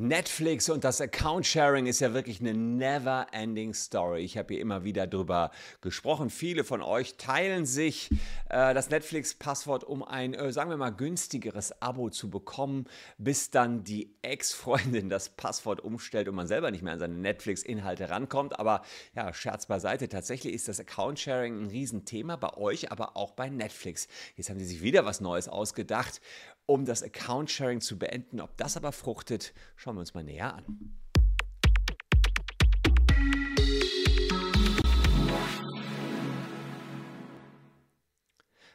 Netflix 0.00 0.70
und 0.70 0.84
das 0.84 1.00
Account-Sharing 1.00 1.86
ist 1.86 1.98
ja 1.98 2.14
wirklich 2.14 2.38
eine 2.38 2.54
never-ending 2.54 3.74
Story. 3.74 4.20
Ich 4.20 4.38
habe 4.38 4.54
hier 4.54 4.62
immer 4.62 4.84
wieder 4.84 5.08
drüber 5.08 5.50
gesprochen. 5.80 6.30
Viele 6.30 6.62
von 6.62 6.82
euch 6.82 7.16
teilen 7.16 7.66
sich 7.66 8.08
äh, 8.48 8.74
das 8.74 8.90
Netflix-Passwort, 8.90 9.82
um 9.82 10.04
ein, 10.04 10.34
äh, 10.34 10.52
sagen 10.52 10.70
wir 10.70 10.76
mal, 10.76 10.90
günstigeres 10.90 11.82
Abo 11.82 12.10
zu 12.10 12.30
bekommen, 12.30 12.86
bis 13.18 13.50
dann 13.50 13.82
die 13.82 14.14
Ex-Freundin 14.22 15.08
das 15.08 15.30
Passwort 15.30 15.80
umstellt 15.80 16.28
und 16.28 16.36
man 16.36 16.46
selber 16.46 16.70
nicht 16.70 16.82
mehr 16.82 16.92
an 16.92 17.00
seine 17.00 17.16
Netflix-Inhalte 17.16 18.08
rankommt. 18.08 18.56
Aber 18.60 18.82
ja, 19.16 19.34
Scherz 19.34 19.66
beiseite. 19.66 20.08
Tatsächlich 20.08 20.54
ist 20.54 20.68
das 20.68 20.78
Account-Sharing 20.78 21.60
ein 21.60 21.66
Riesenthema 21.66 22.36
bei 22.36 22.56
euch, 22.56 22.92
aber 22.92 23.16
auch 23.16 23.32
bei 23.32 23.48
Netflix. 23.48 24.06
Jetzt 24.36 24.48
haben 24.48 24.60
sie 24.60 24.64
sich 24.66 24.80
wieder 24.80 25.04
was 25.04 25.20
Neues 25.20 25.48
ausgedacht 25.48 26.20
um 26.68 26.84
das 26.84 27.02
Account-Sharing 27.02 27.80
zu 27.80 27.98
beenden. 27.98 28.40
Ob 28.40 28.54
das 28.58 28.76
aber 28.76 28.92
fruchtet, 28.92 29.54
schauen 29.74 29.96
wir 29.96 30.00
uns 30.00 30.12
mal 30.12 30.22
näher 30.22 30.54
an. 30.54 30.94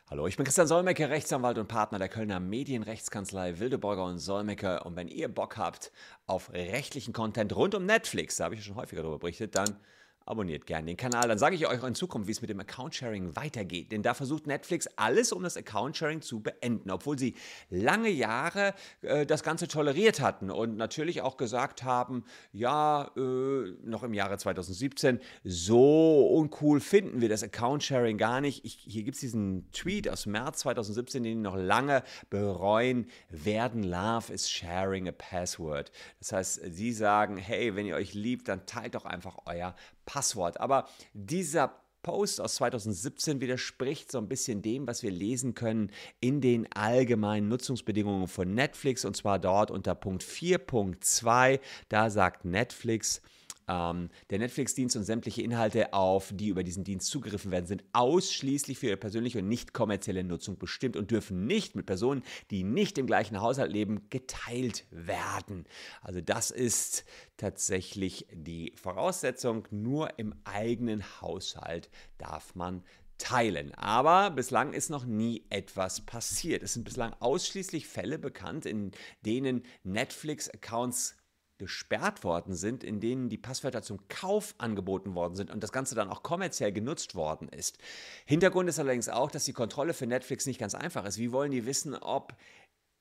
Hallo, 0.10 0.28
ich 0.28 0.38
bin 0.38 0.44
Christian 0.44 0.68
Solmecke, 0.68 1.10
Rechtsanwalt 1.10 1.58
und 1.60 1.68
Partner 1.68 2.00
der 2.00 2.10
Kölner 2.10 2.40
Medienrechtskanzlei 2.40 3.60
Wildeborger 3.60 4.06
und 4.06 4.18
Solmecke. 4.18 4.84
Und 4.84 4.96
wenn 4.96 5.08
ihr 5.08 5.28
Bock 5.28 5.58
habt 5.58 5.92
auf 6.26 6.52
rechtlichen 6.52 7.14
Content 7.14 7.56
rund 7.56 7.76
um 7.76 7.86
Netflix, 7.86 8.38
da 8.38 8.46
habe 8.46 8.56
ich 8.56 8.64
schon 8.64 8.76
häufiger 8.76 9.04
darüber 9.04 9.20
berichtet, 9.20 9.56
dann 9.56 9.80
Abonniert 10.26 10.66
gerne 10.66 10.88
den 10.88 10.98
Kanal, 10.98 11.28
dann 11.28 11.38
sage 11.38 11.56
ich 11.56 11.68
euch 11.68 11.84
in 11.84 11.96
Zukunft, 11.96 12.28
wie 12.28 12.32
es 12.32 12.42
mit 12.42 12.50
dem 12.50 12.60
Account-Sharing 12.60 13.36
weitergeht. 13.36 13.92
Denn 13.92 14.04
da 14.04 14.14
versucht 14.14 14.48
Netflix 14.48 14.88
alles, 14.96 15.34
um 15.34 15.44
das 15.44 15.58
Account-Sharing 15.58 16.22
zu 16.22 16.40
beenden, 16.40 16.92
obwohl 16.92 17.20
sie 17.20 17.36
lange 17.70 18.10
Jahre 18.10 18.74
äh, 19.02 19.26
das 19.26 19.44
Ganze 19.44 19.68
toleriert 19.68 20.22
hatten 20.22 20.50
und 20.50 20.78
natürlich 20.78 21.22
auch 21.22 21.36
gesagt 21.36 21.84
haben, 21.84 22.24
ja, 22.54 23.12
äh, 23.18 23.74
noch 23.84 24.04
im 24.04 24.14
Jahre 24.14 24.38
2017, 24.38 25.20
so 25.44 26.28
uncool 26.28 26.80
finden 26.80 27.20
wir 27.20 27.30
das 27.30 27.44
Account-Sharing 27.44 28.18
gar 28.18 28.40
nicht. 28.40 28.64
Ich, 28.64 28.76
hier 28.76 29.04
gibt 29.04 29.16
es 29.16 29.22
diesen 29.22 29.70
Tweet 29.72 30.08
aus 30.08 30.26
März 30.26 30.60
2017, 30.60 31.24
den 31.24 31.42
noch 31.42 31.58
lange 31.58 32.04
bereuen 32.30 33.08
werden. 33.30 33.84
Love 33.84 34.32
is 34.32 34.50
sharing 34.50 35.08
a 35.08 35.12
password. 35.12 35.92
Das 36.20 36.32
heißt, 36.32 36.62
sie 36.74 36.94
sagen, 36.94 37.38
hey, 37.38 37.76
wenn 37.76 37.86
ihr 37.86 37.96
euch 37.96 38.14
liebt, 38.14 38.48
dann 38.48 38.66
teilt 38.66 38.96
doch 38.96 39.06
einfach 39.06 39.40
euer 39.46 39.76
Passwort. 40.06 40.60
Aber 40.60 40.88
dieser 41.14 41.80
Post 42.04 42.42
aus 42.42 42.56
2017 42.56 43.40
widerspricht 43.40 44.12
so 44.12 44.18
ein 44.18 44.28
bisschen 44.28 44.62
dem, 44.62 44.86
was 44.86 45.04
wir 45.04 45.12
lesen 45.12 45.56
können 45.56 45.90
in 46.20 46.42
den 46.42 46.72
allgemeinen 46.74 47.48
Nutzungsbedingungen 47.48 48.28
von 48.28 48.54
Netflix 48.54 49.06
und 49.06 49.16
zwar 49.16 49.40
dort 49.40 49.72
unter 49.72 49.96
Punkt 49.96 50.24
4.2. 50.24 51.60
Da 51.88 52.10
sagt 52.10 52.44
Netflix, 52.44 53.22
ähm, 53.68 54.10
der 54.30 54.40
Netflix-Dienst 54.40 54.96
und 54.96 55.04
sämtliche 55.04 55.42
Inhalte, 55.42 55.94
auf 55.94 56.32
die 56.34 56.48
über 56.48 56.64
diesen 56.64 56.84
Dienst 56.84 57.08
zugegriffen 57.08 57.52
werden, 57.52 57.66
sind 57.66 57.84
ausschließlich 57.94 58.80
für 58.80 58.88
ihre 58.88 58.98
persönliche 58.98 59.40
und 59.40 59.48
nicht 59.48 59.74
kommerzielle 59.74 60.24
Nutzung 60.24 60.58
bestimmt 60.58 60.98
und 60.98 61.12
dürfen 61.12 61.46
nicht 61.46 61.76
mit 61.76 61.86
Personen, 61.86 62.24
die 62.52 62.64
nicht 62.64 62.98
im 62.98 63.08
gleichen 63.08 63.42
Haushalt 63.42 63.72
leben, 63.72 64.10
geteilt 64.10 64.86
werden. 64.92 65.66
Also 66.02 66.22
das 66.22 66.52
ist 66.52 67.06
tatsächlich 67.38 68.28
die 68.32 68.74
Voraussetzung. 68.76 69.68
Nur 69.72 70.20
im 70.20 70.36
eigenen 70.44 71.04
Haushalt 71.22 71.90
darf 72.18 72.56
man 72.56 72.84
teilen. 73.18 73.74
Aber 73.76 74.32
bislang 74.32 74.74
ist 74.74 74.90
noch 74.90 75.06
nie 75.06 75.46
etwas 75.50 76.02
passiert. 76.02 76.64
Es 76.64 76.74
sind 76.74 76.84
bislang 76.84 77.14
ausschließlich 77.20 77.88
Fälle 77.88 78.20
bekannt, 78.20 78.66
in 78.66 78.92
denen 79.26 79.64
Netflix-Accounts 79.84 81.16
gesperrt 81.64 82.24
worden 82.24 82.54
sind, 82.54 82.84
in 82.84 83.00
denen 83.00 83.30
die 83.30 83.38
Passwörter 83.38 83.82
zum 83.82 84.08
Kauf 84.10 84.54
angeboten 84.58 85.16
worden 85.16 85.36
sind 85.36 85.50
und 85.50 85.64
das 85.64 85.72
Ganze 85.72 85.96
dann 85.96 86.10
auch 86.10 86.22
kommerziell 86.24 86.72
genutzt 86.72 87.16
worden 87.16 87.48
ist. 87.50 87.78
Hintergrund 88.26 88.70
ist 88.70 88.80
allerdings 88.80 89.08
auch, 89.10 89.32
dass 89.32 89.46
die 89.46 89.54
Kontrolle 89.54 89.94
für 89.94 90.06
Netflix 90.06 90.46
nicht 90.46 90.60
ganz 90.60 90.76
einfach 90.76 91.06
ist. 91.06 91.18
Wie 91.18 91.32
wollen 91.32 91.52
die 91.52 91.66
wissen, 91.66 91.96
ob 91.96 92.36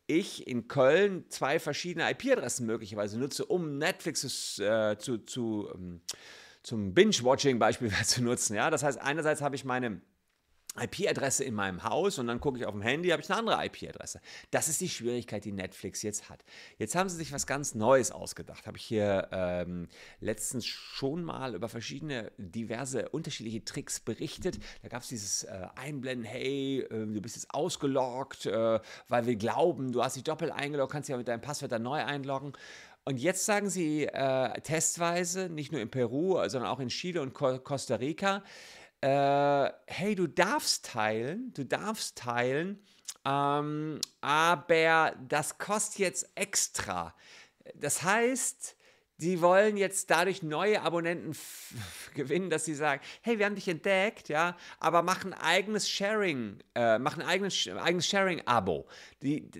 ich 0.06 0.46
in 0.46 0.68
Köln 0.68 1.24
zwei 1.28 1.58
verschiedene 1.58 2.10
IP-Adressen 2.10 2.66
möglicherweise 2.66 3.18
nutze, 3.18 3.44
um 3.44 3.78
Netflix 3.78 4.58
äh, 4.58 4.96
zu, 4.98 5.18
zu, 5.18 5.68
ähm, 5.74 6.00
zum 6.62 6.94
Binge-Watching 6.94 7.58
beispielsweise 7.58 8.06
zu 8.14 8.22
nutzen. 8.22 8.54
Ja? 8.54 8.70
Das 8.70 8.82
heißt, 8.82 9.00
einerseits 9.00 9.42
habe 9.42 9.56
ich 9.56 9.64
meine 9.64 10.00
IP-Adresse 10.80 11.44
in 11.44 11.54
meinem 11.54 11.84
Haus 11.84 12.18
und 12.18 12.26
dann 12.26 12.40
gucke 12.40 12.58
ich 12.58 12.66
auf 12.66 12.72
dem 12.72 12.80
Handy, 12.80 13.10
habe 13.10 13.20
ich 13.20 13.30
eine 13.30 13.38
andere 13.38 13.64
IP-Adresse. 13.66 14.20
Das 14.50 14.68
ist 14.68 14.80
die 14.80 14.88
Schwierigkeit, 14.88 15.44
die 15.44 15.52
Netflix 15.52 16.02
jetzt 16.02 16.30
hat. 16.30 16.44
Jetzt 16.78 16.94
haben 16.94 17.08
sie 17.08 17.16
sich 17.16 17.32
was 17.32 17.46
ganz 17.46 17.74
Neues 17.74 18.10
ausgedacht. 18.10 18.66
Habe 18.66 18.78
ich 18.78 18.84
hier 18.84 19.28
ähm, 19.32 19.88
letztens 20.20 20.66
schon 20.66 21.24
mal 21.24 21.54
über 21.54 21.68
verschiedene, 21.68 22.32
diverse, 22.38 23.08
unterschiedliche 23.10 23.64
Tricks 23.64 24.00
berichtet. 24.00 24.58
Da 24.82 24.88
gab 24.88 25.02
es 25.02 25.08
dieses 25.08 25.44
äh, 25.44 25.66
Einblenden, 25.76 26.24
hey, 26.24 26.80
äh, 26.80 26.88
du 26.88 27.20
bist 27.20 27.36
jetzt 27.36 27.52
ausgeloggt, 27.52 28.46
äh, 28.46 28.80
weil 29.08 29.26
wir 29.26 29.36
glauben, 29.36 29.92
du 29.92 30.02
hast 30.02 30.16
dich 30.16 30.24
doppelt 30.24 30.52
eingeloggt, 30.52 30.92
kannst 30.92 31.08
dich 31.08 31.12
ja 31.12 31.18
mit 31.18 31.28
deinem 31.28 31.42
Passwort 31.42 31.72
dann 31.72 31.82
neu 31.82 32.02
einloggen. 32.02 32.54
Und 33.04 33.18
jetzt 33.18 33.44
sagen 33.44 33.68
sie 33.68 34.04
äh, 34.04 34.60
testweise, 34.60 35.48
nicht 35.48 35.72
nur 35.72 35.80
in 35.80 35.90
Peru, 35.90 36.36
sondern 36.48 36.70
auch 36.70 36.78
in 36.78 36.88
Chile 36.88 37.20
und 37.20 37.34
Co 37.34 37.58
Costa 37.58 37.96
Rica, 37.96 38.44
äh, 39.02 39.70
hey, 39.86 40.14
du 40.14 40.26
darfst 40.28 40.86
teilen, 40.86 41.52
du 41.54 41.64
darfst 41.64 42.16
teilen, 42.16 42.82
ähm, 43.24 44.00
aber 44.20 45.14
das 45.28 45.58
kostet 45.58 45.98
jetzt 45.98 46.30
extra. 46.36 47.14
Das 47.74 48.02
heißt, 48.02 48.76
Sie 49.22 49.40
wollen 49.40 49.76
jetzt 49.76 50.10
dadurch 50.10 50.42
neue 50.42 50.82
Abonnenten 50.82 51.36
gewinnen, 52.14 52.50
dass 52.50 52.64
sie 52.64 52.74
sagen, 52.74 53.00
hey, 53.20 53.38
wir 53.38 53.46
haben 53.46 53.54
dich 53.54 53.68
entdeckt, 53.68 54.28
ja, 54.28 54.56
aber 54.80 55.02
machen 55.02 55.32
eigenes 55.32 55.88
Sharing, 55.88 56.56
äh, 56.74 56.98
machen 56.98 57.22
eigenes, 57.22 57.68
eigenes 57.68 58.08
Sharing-Abo. 58.08 58.84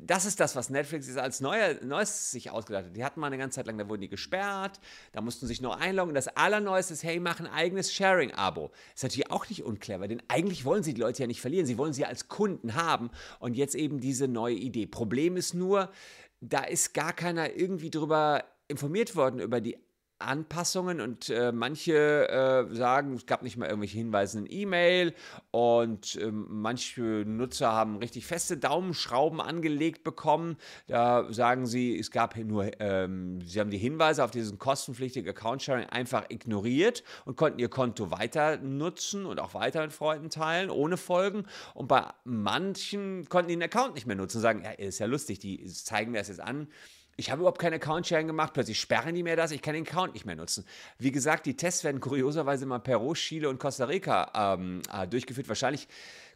Das 0.02 0.24
ist 0.24 0.40
das, 0.40 0.56
was 0.56 0.68
Netflix 0.68 1.06
jetzt 1.06 1.16
als 1.16 1.40
neue, 1.40 1.78
Neues 1.86 2.32
sich 2.32 2.50
ausgedacht 2.50 2.86
hat. 2.86 2.96
Die 2.96 3.04
hatten 3.04 3.20
mal 3.20 3.28
eine 3.28 3.38
ganze 3.38 3.54
Zeit 3.54 3.68
lang, 3.68 3.78
da 3.78 3.88
wurden 3.88 4.00
die 4.00 4.08
gesperrt, 4.08 4.80
da 5.12 5.20
mussten 5.20 5.46
sich 5.46 5.60
nur 5.60 5.78
einloggen. 5.78 6.12
Das 6.12 6.26
Allerneueste 6.26 6.94
ist, 6.94 7.04
hey, 7.04 7.20
machen 7.20 7.46
eigenes 7.46 7.92
Sharing-Abo. 7.92 8.72
Ist 8.96 9.04
natürlich 9.04 9.30
auch 9.30 9.48
nicht 9.48 9.62
unclever, 9.62 10.08
denn 10.08 10.24
eigentlich 10.26 10.64
wollen 10.64 10.82
sie 10.82 10.92
die 10.92 11.00
Leute 11.00 11.22
ja 11.22 11.28
nicht 11.28 11.40
verlieren. 11.40 11.66
Sie 11.66 11.78
wollen 11.78 11.92
sie 11.92 12.04
als 12.04 12.26
Kunden 12.26 12.74
haben 12.74 13.10
und 13.38 13.54
jetzt 13.56 13.76
eben 13.76 14.00
diese 14.00 14.26
neue 14.26 14.56
Idee. 14.56 14.88
Problem 14.88 15.36
ist 15.36 15.54
nur, 15.54 15.92
da 16.40 16.64
ist 16.64 16.94
gar 16.94 17.12
keiner 17.12 17.54
irgendwie 17.54 17.90
drüber 17.90 18.44
informiert 18.72 19.14
worden 19.14 19.38
über 19.38 19.60
die 19.60 19.76
Anpassungen 20.22 21.00
und 21.00 21.28
äh, 21.28 21.52
manche 21.52 22.28
äh, 22.28 22.74
sagen, 22.74 23.14
es 23.14 23.26
gab 23.26 23.42
nicht 23.42 23.56
mal 23.56 23.66
irgendwelche 23.66 23.98
Hinweise 23.98 24.38
in 24.38 24.46
E-Mail 24.48 25.14
und 25.50 26.16
äh, 26.16 26.30
manche 26.30 27.02
Nutzer 27.02 27.72
haben 27.72 27.98
richtig 27.98 28.26
feste 28.26 28.56
Daumenschrauben 28.56 29.40
angelegt 29.40 30.04
bekommen. 30.04 30.56
Da 30.86 31.30
sagen 31.32 31.66
sie, 31.66 31.98
es 31.98 32.10
gab 32.10 32.36
nur, 32.36 32.70
ähm, 32.80 33.40
sie 33.42 33.60
haben 33.60 33.70
die 33.70 33.78
Hinweise 33.78 34.24
auf 34.24 34.30
diesen 34.30 34.58
kostenpflichtigen 34.58 35.28
Account-Sharing 35.30 35.86
einfach 35.86 36.26
ignoriert 36.30 37.02
und 37.24 37.36
konnten 37.36 37.58
ihr 37.58 37.68
Konto 37.68 38.10
weiter 38.10 38.58
nutzen 38.58 39.26
und 39.26 39.40
auch 39.40 39.54
weiter 39.54 39.82
mit 39.82 39.92
Freunden 39.92 40.30
teilen, 40.30 40.70
ohne 40.70 40.96
Folgen. 40.96 41.44
Und 41.74 41.88
bei 41.88 42.04
manchen 42.24 43.28
konnten 43.28 43.48
den 43.48 43.62
Account 43.62 43.94
nicht 43.94 44.06
mehr 44.06 44.16
nutzen 44.16 44.38
und 44.38 44.42
sagen, 44.42 44.62
ja, 44.64 44.70
ist 44.70 44.98
ja 44.98 45.06
lustig, 45.06 45.38
die 45.40 45.64
zeigen 45.66 46.12
mir 46.12 46.18
das 46.18 46.28
jetzt 46.28 46.40
an 46.40 46.68
ich 47.16 47.30
habe 47.30 47.40
überhaupt 47.40 47.60
kein 47.60 47.74
Account-Sharing 47.74 48.26
gemacht, 48.26 48.54
plötzlich 48.54 48.80
sperren 48.80 49.14
die 49.14 49.22
mir 49.22 49.36
das, 49.36 49.50
ich 49.50 49.62
kann 49.62 49.74
den 49.74 49.86
Account 49.86 50.14
nicht 50.14 50.24
mehr 50.24 50.36
nutzen. 50.36 50.64
Wie 50.98 51.12
gesagt, 51.12 51.46
die 51.46 51.56
Tests 51.56 51.84
werden 51.84 52.00
kurioserweise 52.00 52.64
mal 52.66 52.78
Peru, 52.78 53.14
Chile 53.14 53.48
und 53.48 53.58
Costa 53.58 53.84
Rica 53.84 54.54
ähm, 54.54 54.82
äh, 54.92 55.06
durchgeführt. 55.06 55.48
Wahrscheinlich 55.48 55.88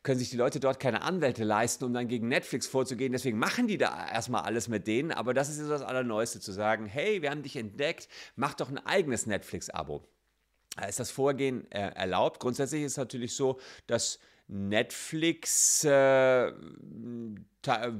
können 0.03 0.19
sich 0.19 0.31
die 0.31 0.37
Leute 0.37 0.60
dort 0.60 0.78
keine 0.78 1.03
Anwälte 1.03 1.42
leisten, 1.42 1.84
um 1.84 1.92
dann 1.92 2.09
gegen 2.09 2.28
Netflix 2.28 2.66
vorzugehen. 2.66 3.12
Deswegen 3.12 3.38
machen 3.38 3.66
die 3.66 3.78
da 3.78 4.09
erstmal 4.09 4.42
alles 4.42 4.69
mit 4.69 4.87
denen. 4.87 5.10
Aber 5.10 5.34
das 5.34 5.48
ist 5.48 5.69
das 5.69 5.82
Allerneueste, 5.82 6.38
zu 6.38 6.53
sagen, 6.53 6.87
hey, 6.87 7.22
wir 7.22 7.31
haben 7.31 7.43
dich 7.43 7.56
entdeckt, 7.56 8.08
mach 8.37 8.55
doch 8.55 8.69
ein 8.69 8.79
eigenes 8.79 9.26
Netflix-Abo. 9.26 10.05
Da 10.76 10.84
ist 10.84 11.00
das 11.00 11.11
Vorgehen 11.11 11.70
äh, 11.72 11.90
erlaubt. 11.94 12.38
Grundsätzlich 12.38 12.82
ist 12.82 12.93
es 12.93 12.99
natürlich 12.99 13.34
so, 13.34 13.58
dass 13.87 14.20
Netflix 14.48 15.84
äh, 15.84 16.52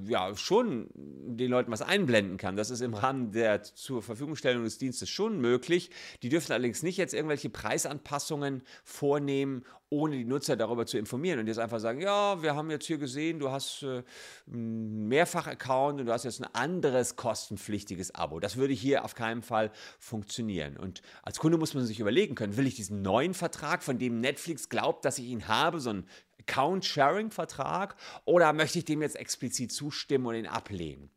ja 0.07 0.37
schon 0.37 0.89
den 0.95 1.51
Leuten 1.51 1.73
was 1.73 1.83
einblenden 1.83 2.37
kann. 2.37 2.57
Das 2.57 2.71
ist 2.71 2.81
im 2.81 2.95
Rahmen 2.95 3.33
der 3.33 3.63
zur 3.63 4.03
Verfügungstellung 4.03 4.65
des 4.65 4.79
Dienstes 4.79 5.09
schon 5.09 5.41
möglich. 5.41 5.91
Die 6.23 6.29
dürfen 6.29 6.53
allerdings 6.53 6.83
nicht 6.83 6.97
jetzt 6.99 7.15
irgendwelche 7.15 7.51
Preisanpassungen 7.51 8.63
vornehmen, 8.85 9.65
ohne 9.89 10.17
die 10.17 10.25
Nutzer 10.25 10.57
darüber 10.57 10.87
zu 10.87 10.99
informieren 10.99 11.39
und 11.39 11.47
jetzt 11.47 11.59
einfach 11.59 11.79
sagen, 11.79 12.01
ja, 12.01 12.43
wir 12.43 12.57
haben 12.57 12.71
jetzt 12.71 12.87
hier 12.87 12.99
gesehen, 12.99 13.39
du 13.39 13.51
hast 13.51 13.83
äh, 13.83 14.03
einen 14.47 15.07
Mehrfach-Account 15.07 16.01
und 16.01 16.07
du 16.07 16.13
hast 16.13 16.25
jetzt 16.25 16.41
ein 16.41 16.55
anderes 16.55 17.15
kostenpflichtiges 17.17 18.15
Abo. 18.15 18.41
Das 18.41 18.57
würde 18.57 18.75
hier 18.75 19.05
auf 19.05 19.15
keinen 19.15 19.43
Fall 19.43 19.71
funktionieren. 19.99 20.77
Und 20.77 21.03
als 21.23 21.39
Kunde 21.39 21.57
muss 21.57 21.75
man 21.75 21.85
sich 21.85 22.01
überlegen 22.01 22.35
können, 22.35 22.57
will 22.57 22.67
ich 22.67 22.75
diesen 22.75 23.03
neuen 23.03 23.35
Vertrag, 23.35 23.85
von 23.85 23.99
dem 23.99 24.21
Netflix 24.21 24.69
glaubt, 24.69 25.05
dass 25.05 25.19
ich 25.19 25.27
ihn 25.27 25.47
habe, 25.47 25.79
so 25.81 25.91
ein 25.91 26.07
Account-Sharing-Vertrag 26.49 27.97
oder 28.25 28.53
möchte 28.53 28.79
ich 28.79 28.85
dem 28.85 29.03
jetzt 29.03 29.17
explizit 29.17 29.73
zustimmen 29.73 30.27
und 30.27 30.35
ihn 30.35 30.47
ablehnen? 30.47 31.11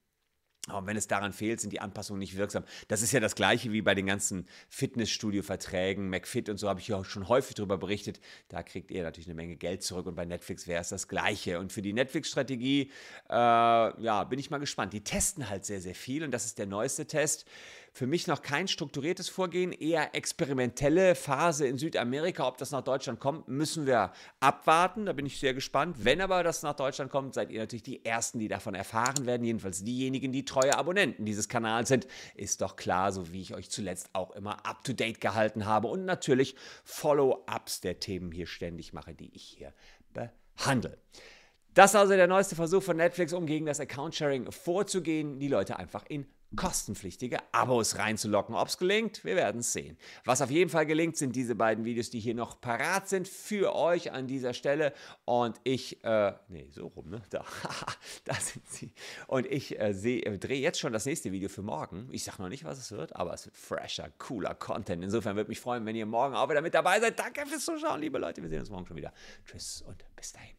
und 0.78 0.88
wenn 0.88 0.98
es 0.98 1.08
daran 1.08 1.34
fehlt, 1.34 1.60
sind 1.60 1.72
die 1.74 1.82
Anpassungen 1.82 2.20
nicht 2.20 2.38
wirksam. 2.38 2.64
Das 2.88 3.02
ist 3.02 3.12
ja 3.12 3.20
das 3.20 3.36
Gleiche 3.36 3.72
wie 3.72 3.82
bei 3.82 3.96
den 3.96 4.06
ganzen 4.06 4.48
Fitnessstudio-Verträgen, 4.70 6.10
McFit 6.10 6.50
und 6.50 6.58
so 6.58 6.70
habe 6.70 6.80
ich 6.80 6.88
ja 6.88 7.04
schon 7.04 7.28
häufig 7.28 7.56
darüber 7.56 7.78
berichtet. 7.78 8.20
Da 8.50 8.64
kriegt 8.64 8.92
ihr 8.92 9.04
natürlich 9.04 9.28
eine 9.28 9.36
Menge 9.36 9.56
Geld 9.56 9.84
zurück 9.84 10.06
und 10.06 10.16
bei 10.16 10.26
Netflix 10.26 10.68
wäre 10.68 10.82
es 10.82 10.90
das 10.90 11.08
Gleiche. 11.08 11.60
Und 11.60 11.72
für 11.74 11.82
die 11.82 11.94
Netflix-Strategie, 11.94 12.92
äh, 13.30 13.34
ja, 13.34 14.24
bin 14.26 14.40
ich 14.40 14.50
mal 14.50 14.60
gespannt. 14.60 14.94
Die 14.94 15.04
testen 15.04 15.50
halt 15.50 15.66
sehr, 15.66 15.82
sehr 15.82 15.96
viel 15.96 16.24
und 16.24 16.32
das 16.32 16.46
ist 16.46 16.60
der 16.60 16.68
neueste 16.68 17.08
Test. 17.08 17.46
Für 18.00 18.08
mich 18.08 18.28
noch 18.28 18.42
kein 18.42 18.70
strukturiertes 18.70 19.28
Vorgehen, 19.28 19.74
eher 19.74 20.16
experimentelle 20.16 21.16
Phase 21.16 21.68
in 21.68 21.78
Südamerika. 21.78 22.48
Ob 22.48 22.58
das 22.58 22.72
nach 22.72 22.82
Deutschland 22.82 23.20
kommt, 23.20 23.50
müssen 23.50 23.86
wir 23.86 24.14
abwarten. 24.40 25.06
Da 25.06 25.12
bin 25.12 25.26
ich 25.26 25.38
sehr 25.38 25.54
gespannt. 25.54 25.98
Wenn 26.00 26.22
aber 26.22 26.42
das 26.42 26.64
nach 26.64 26.78
Deutschland 26.78 27.12
kommt, 27.12 27.34
seid 27.34 27.52
ihr 27.52 27.60
natürlich 27.60 27.84
die 27.84 28.06
Ersten, 28.06 28.40
die 28.40 28.48
davon 28.48 28.74
erfahren 28.74 29.26
werden. 29.26 29.44
Jedenfalls 29.44 29.84
diejenigen, 29.84 30.32
die 30.32 30.46
treue 30.46 30.78
Abonnenten 30.78 31.26
dieses 31.26 31.50
Kanals 31.50 31.90
sind. 31.90 32.08
Ist 32.36 32.62
doch 32.62 32.78
klar, 32.78 33.12
so 33.12 33.34
wie 33.34 33.42
ich 33.42 33.54
euch 33.54 33.70
zuletzt 33.70 34.12
auch 34.14 34.32
immer 34.32 34.66
up-to-date 34.66 35.20
gehalten 35.20 35.66
habe. 35.66 35.90
Und 35.90 36.06
natürlich 36.06 36.56
Follow-ups 36.86 37.82
der 37.82 38.00
Themen 38.00 38.32
hier 38.32 38.48
ständig 38.48 38.94
mache, 38.94 39.14
die 39.14 39.36
ich 39.36 39.44
hier 39.44 39.74
behandle. 40.14 40.98
Das 41.74 41.92
ist 41.92 41.96
also 41.98 42.14
der 42.14 42.28
neueste 42.28 42.56
Versuch 42.56 42.82
von 42.82 42.96
Netflix, 42.96 43.34
um 43.34 43.46
gegen 43.46 43.66
das 43.66 43.82
Account-Sharing 43.82 44.54
vorzugehen, 44.54 45.42
die 45.42 45.50
Leute 45.50 45.78
einfach 45.78 46.06
in 46.08 46.26
kostenpflichtige 46.56 47.38
Abos 47.54 47.98
reinzulocken. 47.98 48.56
Ob 48.56 48.68
es 48.68 48.78
gelingt, 48.78 49.24
wir 49.24 49.36
werden 49.36 49.62
es 49.62 49.74
sehen. 49.74 49.98
Was 50.26 50.42
auf 50.42 50.50
jeden 50.50 50.70
Fall 50.70 50.86
gelingt, 50.86 51.18
sind 51.18 51.36
diese 51.36 51.56
beiden 51.56 51.86
Videos, 51.86 52.10
die 52.10 52.20
hier 52.20 52.36
noch 52.36 52.60
parat 52.60 53.08
sind 53.08 53.28
für 53.28 53.76
euch 53.76 54.12
an 54.12 54.28
dieser 54.28 54.54
Stelle. 54.54 54.94
Und 55.26 55.60
ich, 55.64 56.04
äh, 56.04 56.34
nee, 56.48 56.70
so 56.72 56.88
rum, 56.88 57.10
ne? 57.10 57.22
Da, 57.30 57.46
da 58.26 58.34
sind 58.36 58.68
sie. 58.68 58.94
Und 59.28 59.46
ich 59.46 59.80
äh, 59.80 59.92
äh, 59.92 60.38
drehe 60.38 60.60
jetzt 60.60 60.80
schon 60.80 60.94
das 60.94 61.06
nächste 61.06 61.32
Video 61.32 61.50
für 61.50 61.62
morgen. 61.62 62.10
Ich 62.12 62.24
sage 62.24 62.42
noch 62.42 62.50
nicht, 62.50 62.64
was 62.64 62.80
es 62.80 62.92
wird, 62.92 63.16
aber 63.16 63.34
es 63.34 63.46
wird 63.46 63.56
fresher, 63.56 64.10
cooler 64.18 64.56
Content. 64.56 65.04
Insofern 65.04 65.36
würde 65.36 65.50
mich 65.50 65.60
freuen, 65.60 65.86
wenn 65.86 65.96
ihr 65.96 66.06
morgen 66.06 66.36
auch 66.36 66.50
wieder 66.50 66.62
mit 66.62 66.74
dabei 66.74 67.00
seid. 67.00 67.20
Danke 67.20 67.46
fürs 67.46 67.66
Zuschauen, 67.66 68.02
liebe 68.02 68.18
Leute. 68.18 68.42
Wir 68.42 68.50
sehen 68.50 68.62
uns 68.62 68.70
morgen 68.70 68.88
schon 68.88 68.98
wieder. 68.98 69.14
Tschüss 69.46 69.84
und 69.84 70.04
bis 70.16 70.34
dahin. 70.34 70.59